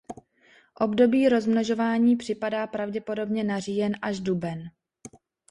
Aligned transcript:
Období 0.79 1.29
rozmnožování 1.29 2.15
připadá 2.15 2.67
pravděpodobně 2.67 3.43
na 3.43 3.59
říjen 3.59 3.93
až 4.01 4.19
duben. 4.19 4.63